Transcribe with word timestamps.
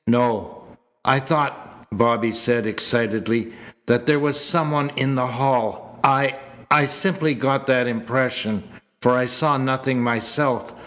"No." 0.07 0.63
"I 1.05 1.19
thought," 1.19 1.85
Bobby 1.91 2.31
said 2.31 2.65
excitedly, 2.65 3.53
"that 3.85 4.07
there 4.07 4.17
was 4.17 4.39
some 4.43 4.71
one 4.71 4.89
in 4.95 5.13
the 5.13 5.27
hall. 5.27 5.99
I 6.03 6.37
I 6.71 6.87
simply 6.87 7.35
got 7.35 7.67
that 7.67 7.85
impression, 7.85 8.63
for 8.99 9.11
I 9.15 9.25
saw 9.27 9.57
nothing 9.57 10.01
myself. 10.01 10.73